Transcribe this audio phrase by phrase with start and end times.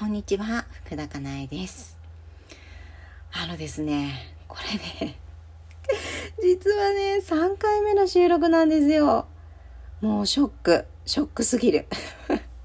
[0.00, 1.98] こんにちは、福田かなえです。
[3.34, 5.18] あのですね、これね、
[6.42, 9.26] 実はね、3回目の収録なんですよ。
[10.00, 11.86] もうショック、ショックすぎる。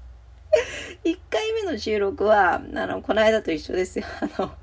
[1.04, 4.06] 1回目の収録は、あの、この間と一緒ですよ。
[4.38, 4.54] あの、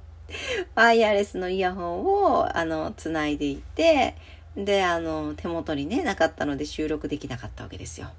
[0.74, 4.16] ワイヤレスのイヤホンを、あの、つないでいて、
[4.58, 8.10] で、あの、手元にね、なかったので収録できなかったわけですよ。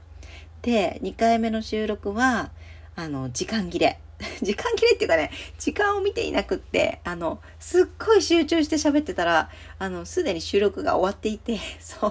[0.63, 2.53] で、2回目の収録は、
[2.95, 3.99] あの、時間切れ。
[4.43, 12.09] 時間切れっていうかね、時間を見ていなくって、あの、すっごい集中して喋ってたら、あの、すでに収録が終わっていて、 そ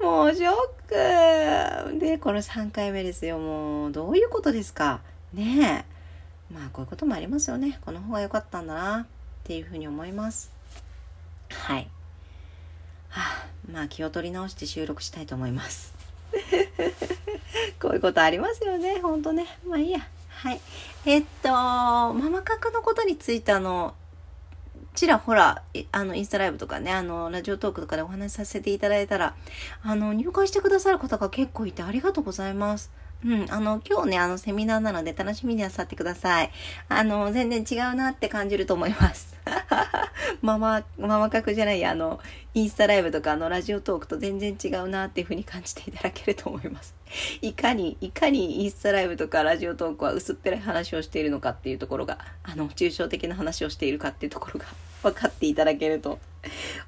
[0.00, 0.04] う。
[0.04, 3.38] もうショックで、この3回目ですよ。
[3.38, 5.00] もう、どういうことですか？
[5.32, 5.84] ね
[6.50, 6.54] え。
[6.54, 7.78] まあ、こういうこともありますよね。
[7.84, 9.06] この方が良かったんだな、っ
[9.44, 10.50] ていうふうに思います。
[11.50, 11.88] はい。
[13.08, 15.94] はあ、まあ、気を取り直して収録したいと思います。
[17.80, 19.00] こういうことありますよね。
[19.00, 19.46] ほんとね。
[19.66, 20.08] まあいいや。
[20.36, 20.60] はい。
[21.06, 23.94] えっと、ママ角のことについてあの、
[24.94, 25.62] ちらほら、
[25.92, 29.34] あの、インスタライブとかね、あの、ラジオトークとかでお話しさせていただいたら、
[29.82, 32.90] あの、入会してくださる方が結構いてありがとうございます。
[33.24, 36.50] うん、あの、今日ね、あの、セミナーなので楽しみになさってください。
[36.88, 39.36] あの、全然違うなって感じると思います。
[40.42, 42.20] マ マ、ママ角じゃない、あの、
[42.54, 46.94] インスタライブとか、あの、ラジオトークと全然違うなっていうふうに感じていただけると思います。
[47.40, 54.66] いかに、いかにインスタライブとかラジオトークは薄っぺらい話をしているのかっていうところが、あの、抽象的な話をしているかっていうところが
[55.06, 56.18] 分かっていただけると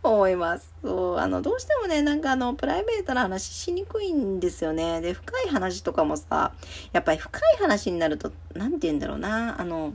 [0.03, 0.73] 思います。
[0.83, 5.01] そう、あの、どうしてもね、なんかあの、プライベートな話しにくいんですよね。
[5.01, 6.53] で、深い話とかもさ、
[6.93, 9.95] やっぱり深い話になると、なんて言うんだろうな、あの、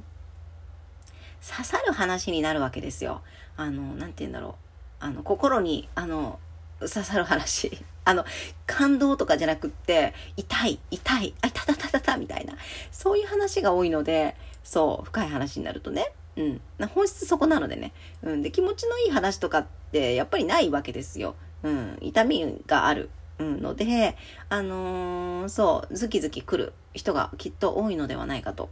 [1.45, 3.21] 刺さる話になるわけですよ。
[3.57, 4.53] あの、なんて言うんだろう。
[4.99, 6.39] あの、心に、あの、
[6.79, 7.77] 刺さる話。
[8.05, 8.25] あの、
[8.65, 12.55] 感動とかじゃなくって、痛い、痛い、あ、いたたたたた、みたいな。
[12.91, 16.13] そういう話が多いので、そう、深い話になるとね。
[16.35, 16.61] うん。
[16.89, 17.93] 本質そこなのでね。
[18.21, 18.41] うん。
[18.41, 21.35] で、気持ちのいい話とかって、やっぱりないわけですよ。
[21.63, 21.97] うん。
[22.01, 23.09] 痛みがある。
[23.39, 24.15] うん、ので、
[24.49, 28.69] あのーそう、ズキズキ来る人がきっと多いのではないかと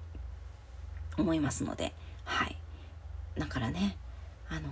[1.18, 2.56] 思いますので、はい。
[3.38, 3.98] だからね、
[4.50, 4.64] あのー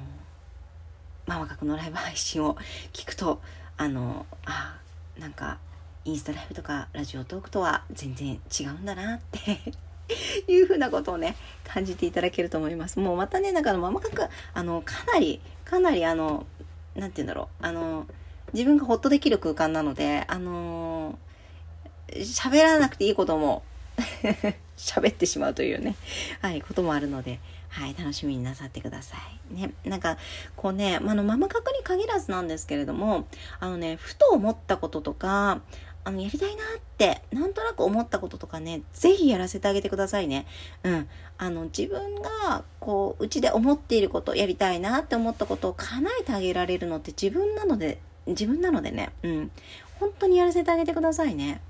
[1.25, 2.56] ママ角のライブ配信を
[2.94, 3.41] 聞くと、
[3.77, 4.79] あのーあ、
[5.17, 5.57] なんか、
[6.06, 9.59] インスタライブとかラジオトークとは全然違うんだなって
[10.47, 12.99] いうふうなことをね、感じていただけると思います。
[12.99, 16.45] もうまたね、なんかあの、ママ角、あの、かなり、かなりあの、
[16.95, 18.07] なんて言うんだろう、あの、
[18.53, 21.17] 自分がホッとできる空間なので、あの
[22.15, 23.63] 喋らなくていいことも
[24.77, 25.95] 喋ってしまうというね、
[26.41, 27.39] はい、こともあるので、
[27.69, 29.17] はい、楽しみになさってくださ
[29.51, 29.53] い。
[29.53, 30.17] ね、なんか、
[30.55, 33.27] こうね、まあ、あの、ママ角に限らずなんですけれども、
[33.59, 35.61] あのね、ふと思ったこととか、
[36.03, 36.65] あの、やりたいなっ
[36.97, 40.45] て、なんとなく思ったこととかね、ぜひやらせてあげてくださいね。
[40.83, 41.09] うん。
[41.37, 49.51] あの、自分が、こう、うちで思っていること、やりたいなって思ったことを叶えてあげられるのって自分なので、自分なのでね、うん。
[49.99, 51.61] 本当にやらせてあげてくださいね。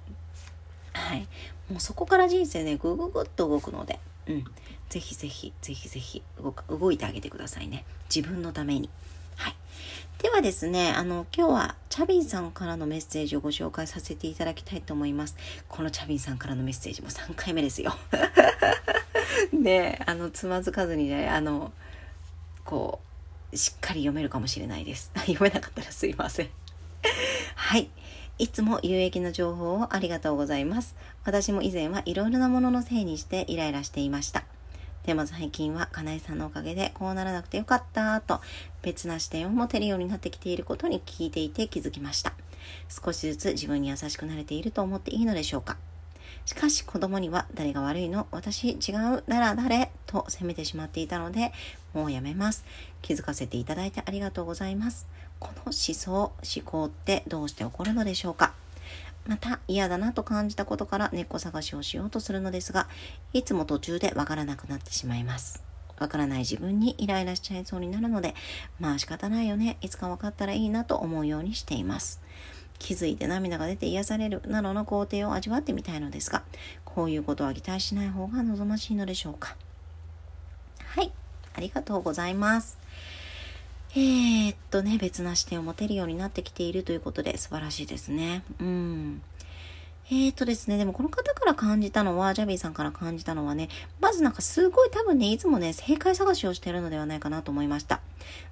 [0.94, 1.28] はい。
[1.70, 4.44] もうそこから人生ね、ぐぐぐっと動くので、うん。
[4.90, 7.86] ぜひぜひ、ぜひぜひ動か、動いてあげてくださいね。
[8.14, 8.90] 自分のために。
[10.22, 15.38] ではですね、あの、今日はチャビンさんからのメッセージをご紹介させていただきたいと思います。
[15.70, 17.96] このチャビンさんからのメッセージも3回目ですよ。
[19.54, 21.72] ね、あの、つまずかずにね、あの、
[22.66, 23.00] こ
[23.54, 25.12] う、しっかり読めるかもしれないです。
[25.26, 26.50] 読めなかったらすいません。
[27.56, 27.90] はい。
[28.38, 30.96] いつも有益な情報をありがとうございます。
[31.24, 34.44] 私も以前はいろいろなもののせいにしてイライラしていました。
[35.10, 38.42] でも最近はかなえさんのおかげでこうならなくてよかったと
[38.84, 42.34] 別な視点を持てるようになってきていることに聞いていて気づきました。
[42.90, 45.78] 少しずつ自分に優しくなれていると思っていいのでしょうか？
[46.46, 48.28] しかし子供には誰が悪いの？
[48.30, 49.90] 私違うなら誰？
[50.06, 51.54] と責めてしまっていたので
[51.96, 52.64] もうやめます。
[53.02, 55.08] 気づかせていただいてありがとうございます。
[55.40, 56.34] この思想、思
[56.64, 58.54] 考ってどうして起こるのでしょうか？
[59.28, 62.88] また嫌だなと感じたことから根っこ探しをしようとするのですが、
[63.34, 65.64] いつも途中でわからなくなってしまいます。
[66.00, 68.34] わからない自分にイライラしちゃいそうになるので、
[68.80, 69.78] まあ仕方ないよね。
[69.82, 72.22] いつかわかったらいいなと思うようにしています。
[72.80, 76.44] 気づいて涙が出て癒されるなどの工程を味わってみたいのですが、
[76.86, 79.58] こういうことは期待しない方が望ましいのでしょうか。
[80.86, 81.12] はい。
[81.54, 82.78] ありがとうございます。
[83.96, 88.44] えー、っとね、別な視点を持てるようになってきているということで素晴らしいですね。
[88.60, 89.22] うん。
[90.12, 93.70] えーとですね、でもこの方から感じたのは、ジャビーさんから感じたのはね、
[94.00, 98.02] まずなんかすごい多分ね、いつもね、正解探しをしてるのではないかなと思いました。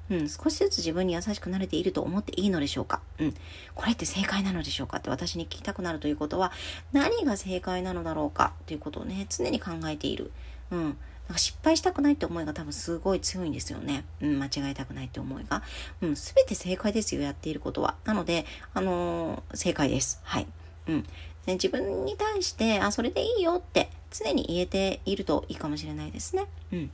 [0.09, 3.33] うん、少しずつ自分に優しくなれていると思っていいのでしょうかうん、
[3.75, 6.51] これって正解なのでしょうかって私に聞きたくなるということは、
[6.93, 10.31] 何が正解なのだろうかということをね、常に考えている。
[10.71, 10.97] うん。
[11.27, 14.05] なんか失敗したくないって思いが多分すごい強いんですよね。
[14.21, 15.61] うん、間違えたくないって思いが。
[16.01, 17.95] うん、すべて正解ですよ、やっていることは。
[18.05, 20.21] なので、あのー、正解です。
[20.23, 20.47] はい。
[20.87, 21.03] うん。
[21.45, 26.45] で自分に対して、あ、それでいいよって常に言えているといいかもしれないですね。
[26.71, 26.91] うん。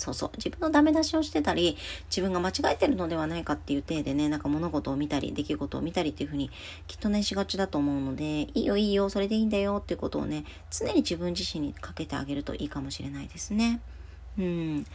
[0.00, 0.30] そうそう。
[0.36, 1.76] 自分のダメ出しをしてたり、
[2.08, 6.50] 自分が間違えてるのではないかっていう体でね、なんか物事を見たり、出来事を見たりっていうふうに、
[6.86, 13.80] きっとね、しがちだと思うので、いいよいいよ、それでいいんだよっていうことをね、常に自分自身にかけてあげるといいかもしれないですね。
[14.38, 14.86] うん。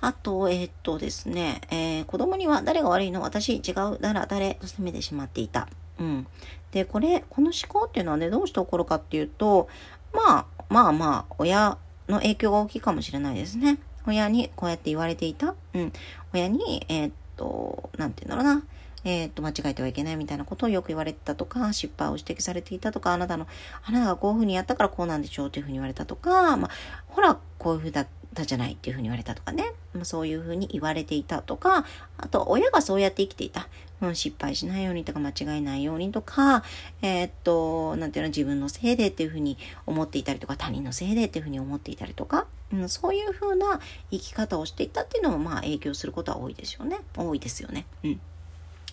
[0.00, 3.20] あと、えー、っとですね、えー、子供には誰が悪いの？
[3.20, 5.68] 私、違う、なら誰と責めてしまっていた。
[5.98, 6.26] うん。
[6.70, 9.68] で、これ、この思考っていうのはね、どうして起こるかっていうと、
[10.14, 11.78] まあ、まあまあ、親
[12.08, 13.78] の影響が大きいかもしれないですね。
[14.08, 15.54] 親にこうやって言われていた？
[15.74, 15.92] うん。
[16.32, 18.64] 親に、えー、っと、なんて言うんだろうな。
[19.04, 23.46] えー、っと、間違えてはいけないみたいなことをよく言われてたとか、失敗を指摘されていたとか、あなたの、
[23.84, 26.70] あなたがこういうふうにやったからこうなんでしょうっていうふうに言われたとか、まあ、
[27.06, 29.72] ほら、こういうふうだったじゃないっていうふうに言われたとかね。
[29.94, 31.84] まあ、そういうふうに言われていたとか、
[32.16, 33.68] あと、親がそうやって生きていた。
[34.00, 36.62] うん、失敗しないようにとか間違えないようにとか、
[37.02, 43.80] えー、っと、なんていうの、自分のせいでっていうふうに思っていたりとか、他人のせいでっていうふうに思っていたりとか、うん、そういうふうな
[44.10, 47.00] 生き方をしていたっていうのも、まあ影響することは多いですよね。
[47.16, 47.86] 多いですよね。
[48.04, 48.20] うん。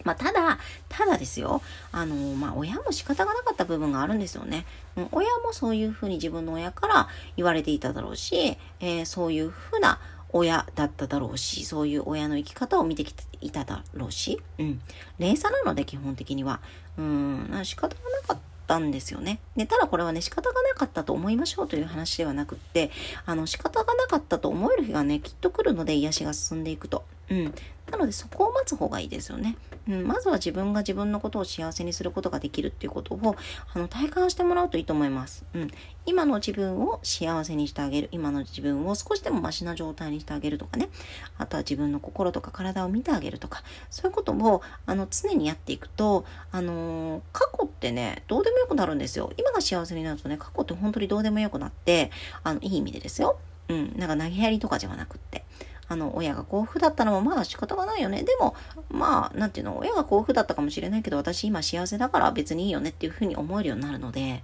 [0.03, 0.59] まあ、ただ、
[0.89, 1.61] ただですよ。
[1.91, 4.65] あの、まあ、親も仕方がなかった部分があるんですよね。
[4.97, 7.07] うん、親もそういうふうに自分の親から
[7.37, 9.99] 言われていただろうし、えー、そういうふうな
[10.37, 14.81] 親だっただろうし、そういう親の生き方を見てきていただろうし、うん。
[15.17, 16.59] 連鎖なので基本的には。
[16.97, 19.39] うん、仕方がなかったんですよね。
[19.55, 22.91] で、ただこれはね、仕方がなかったと思いましょうという話ではなくって、
[23.25, 27.05] あの、仕方がなかったと思える日がね、きっと来るので癒しが進んでいくと。
[27.29, 27.53] うん。
[27.91, 29.57] なのでそこを待つ方がいいですよね。
[29.87, 33.35] うん、まずは自分が自分のことを幸せにすることができるっていうことを
[33.73, 35.45] あの体感してもらうといいと思います。
[35.53, 35.67] うん、
[36.07, 38.09] 今の自分を幸せにしてあげる。
[38.11, 40.89] 今の自分を少しでもマシな状態にしてあげるとかね。
[41.37, 43.63] あとは自分の心とか体を見てあげるとか。
[43.91, 49.31] そういうことをあの常にやっていくと、あのー、過去ってね、どうでもよくなるんですよ。
[49.37, 52.09] 今が幸せになるとね、過去って本当にどうでもよくなって、
[52.43, 53.37] あの、いい意味でですよ。
[53.67, 55.43] うん、なんか投げやりとかじゃなくって。
[55.87, 58.23] あの、親が幸福だったのもまあ仕方がないよね。
[58.23, 58.55] でも、
[58.89, 64.43] まあ、なんていうの、親が幸福だったかもしれないけど、私今幸せだから別にいいよねっていうふうに思えるようになるので、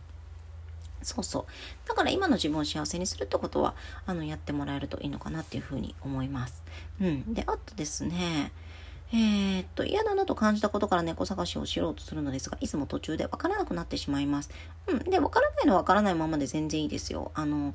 [1.04, 1.88] そうそう。
[1.88, 3.74] だから今の自分を幸せにするってことは、
[4.06, 6.64] あの、やってもらえるといいのかなっていうふうに思います。
[7.00, 7.34] うん。
[7.34, 8.52] で、あとですね、
[9.14, 14.50] えー、っと、嫌だなと感じたことから猫探しをしようとするのですが、いつも途中でわからなくなってしまいます。
[14.88, 15.00] うん。
[15.00, 17.32] で、わからないのはわからないままで全然いいですよ。
[17.34, 17.74] あの、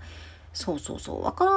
[0.55, 1.23] そうそうそう。
[1.23, 1.53] わから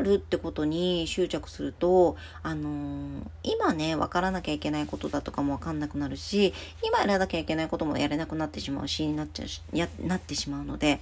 [0.00, 6.52] るってことに執着すると、あのー、今ね、わからなきゃいけないことだとかもわかんなくなるし、
[6.84, 11.00] 今やらなきゃいけないこともやれなくなってしまうし、になっちゃうし、や、なってしまうので、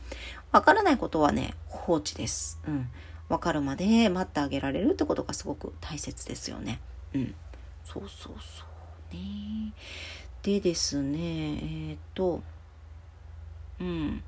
[0.52, 2.60] わからないことはね、放置です。
[2.66, 2.88] うん。
[3.28, 6.80] わかるまで待ってあげられるってことがすごく大切ですよね。
[7.14, 7.34] うん。
[7.84, 8.64] そうそうそ
[9.12, 9.72] うね。
[10.42, 12.42] でですね、えー、っと、
[13.80, 14.22] うん。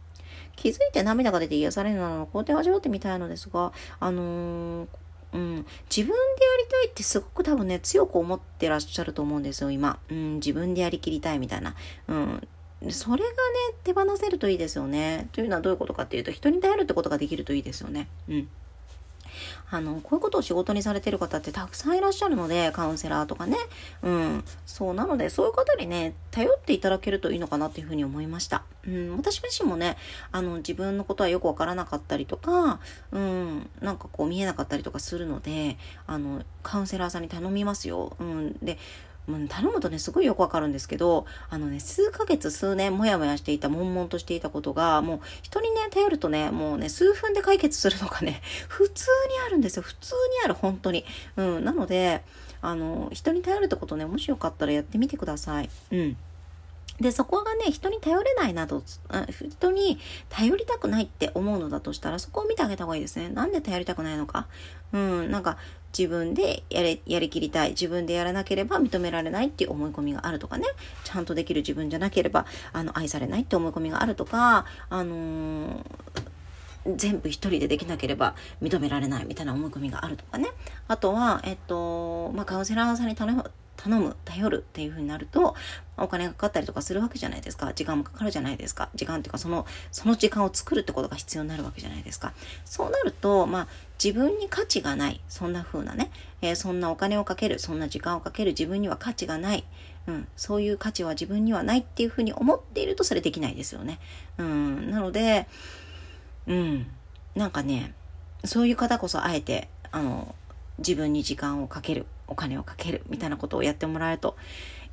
[0.56, 4.88] 気づいて涙が出て癒されるなら肯定を味わってみたいのですが、あのー、
[5.32, 6.17] うん、自分でや
[6.59, 9.99] りたいってすごく多分ね、強く思ってらっしゃると思うんですよ、今。
[10.11, 11.75] うん、自分でやりきりたいみたいな。
[12.09, 12.49] うん。
[12.88, 13.35] それがね、
[13.85, 15.29] 手放せるといいですよね。
[15.32, 18.09] というのはどういうことかっていうと、人に頼るってことができるといいですよね。
[18.28, 18.49] うん。
[19.71, 23.57] あの、こういうことを仕事にされてる方ってたくさんいらっしゃるので、カウンセラーとかね。
[24.03, 24.45] うん。
[24.67, 28.65] そう、なので、そういう方にね、頼っていただけるといいのかなっていうふうに思いました。
[28.87, 29.97] うん、私自身もね、
[30.33, 32.81] あの、自分のことはよくわからなかったりとか、
[33.13, 38.17] うん、なんかこう見えなかったりとかするので、あの、カウンセラーさんに頼みますよ。
[38.19, 38.53] うん。
[38.63, 38.79] で、
[39.39, 49.83] うん、頼むとね、すごいよくわかるんですけど、あのね、数ヶ月、数年、もやもやしていた、悶々としていたことが、もう、人にね、頼るとね、もうね、数分で解決するのがね、 普通にあるんですよ。
[49.83, 51.05] 普通にある、本当に。
[51.37, 52.23] うん、なので、
[52.63, 55.71] あの、人に頼るってことね、もしよかったらやってみてください。
[55.93, 56.17] うん。
[57.00, 58.83] で、そこがね、人に頼れないなと、
[59.49, 63.28] 人に頼りたくないって思うのだとしたら、そこを見てあげた方がいいですね。
[63.30, 64.47] なんで頼りたくないのか？
[64.92, 65.57] うん、なんか、
[65.97, 67.71] 自分でやれ、やりきりたい。
[67.71, 70.66] 自分でやらなければ認められないっていう思い込みがあるとかね。
[71.04, 75.85] ちゃんとできる自分じゃなければ、あの、愛されないって思い込みがあるとか、あのー
[76.97, 80.49] 全部一人でできなければ認められないみたいな思い込みがあるとかね。
[80.88, 83.50] あとは、えっと、まあ、カウンセラーさんに頼む
[83.83, 85.55] 頼む、頼るっていう風になると、
[85.97, 87.73] お金がかかったりとかするわけじゃないですか。
[87.75, 88.91] 時間もかかるじゃないですか。
[88.95, 92.35] 時間っていうか、その、その時間を作るってことが必要になるわけじゃないですか。
[92.65, 93.69] そうなると、まあ、
[94.03, 95.21] 自分に価値がない。
[95.29, 96.11] そんな風なね、
[96.43, 99.65] えー、そんなお金をかける、そんな時間をかける自分には価値がない。
[100.07, 103.99] うん、そういう価値は自分にはないっていう風に思っているとそれできないですよね。
[104.39, 105.47] うん、なので、
[106.47, 106.87] うん、
[107.35, 107.95] なんかね、
[108.45, 110.35] そういう方こそあえて、あの、
[110.79, 114.37] 自分に時間をかける、お金をかけるみたいなことをやってもらえると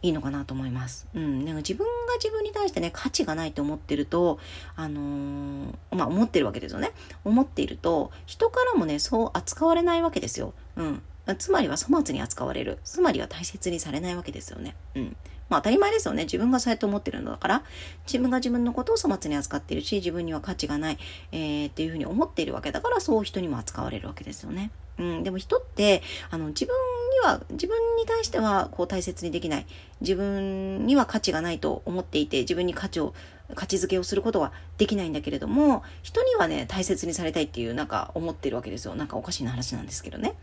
[0.01, 1.07] いいのかなと思います。
[1.13, 1.45] うん。
[1.45, 4.39] なんか自分が自分に対してね、価値がないと思ってると、
[4.75, 6.91] あのー、まあ思ってるわけですよね。
[7.23, 10.53] 思っていると、人からもね、そう扱われないわけですよ。
[10.75, 11.01] うん。
[11.39, 12.79] つまりは粗末に扱われる。
[12.83, 14.75] つまりは大切にされないわけですよね。
[14.95, 15.17] うん。
[15.49, 16.23] まあ当たり前ですよね。
[16.23, 17.63] 自分がそうやって思ってるのだから、
[18.05, 20.97] 自分が自分のことを粗末に扱っているし、自分には価値がない、
[21.31, 24.71] えー、っていうふうに思っているわけだから、そう人にも扱われるわけですよね。
[24.99, 26.75] うん、でも人って、あの、自分
[27.17, 29.65] には、自分に対しては、こう大切にできない。
[30.01, 33.13] 自分には価値がないと思っていて、自分に価値を、
[33.55, 38.95] 価値づけをすることはできないんだけれども、人にはね、大切にされたいっていう、なんか思ってるわけですよ。
[38.95, 40.35] なんかおかしいな話なんですけどね。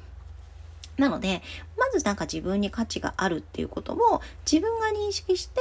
[0.96, 1.42] なので、
[1.76, 5.60] まずなんか自分に価値があるっていうことを自分が認識して、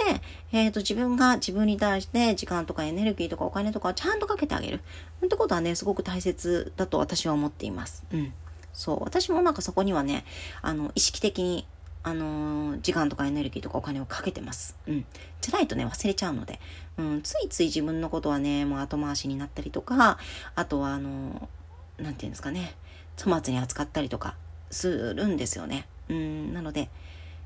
[0.51, 4.81] えっ、ー、と自分が自分に対して時間とかエネルギーとかお金とかをちゃんとかけてあげる。
[5.25, 8.05] ってことはね、すごく大切だと私は思っています。
[8.13, 8.33] うん。
[8.73, 9.03] そう。
[9.03, 10.25] 私もなんかそこにはね、
[10.61, 11.65] あの、意識的に、
[12.05, 14.75] あのー、時間とかエネルギーとかお金をかけてます。
[14.87, 15.05] うん。
[15.39, 16.59] じゃないとね、忘れちゃうので。
[16.97, 20.17] うん、ついつい自分のことはね、もう後回しになったりとか、
[20.55, 22.75] あとはあのー、なんていうんですかね、
[23.17, 24.35] 粗末に扱ったりとか
[24.69, 25.87] するんですよね。
[26.09, 26.89] うん、なので、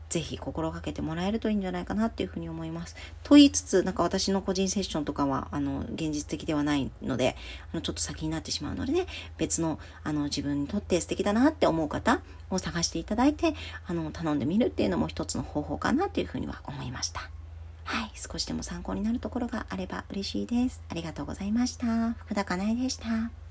[0.09, 2.95] ぜひ心がけてもらえるといいんじゃないかなっていうふうに思います。
[3.23, 7.35] と言いつつ、なんか私の個人セッションとかは、あの、現実的ではないので、
[7.73, 9.05] あの、ちょっと先になってしまうのでね、
[9.37, 13.53] 別の、あの、自分にとって素敵だなって思う方を探していただいて、
[13.85, 17.29] あの、頼んでみるっていうのも一つの方法かなっていうふうには思いました。
[17.83, 18.11] はい。
[18.15, 20.81] 少しでも参考になるところがあれば嬉しいです。
[20.89, 22.13] ありがとうございました。
[22.13, 23.46] 福田かなえでした。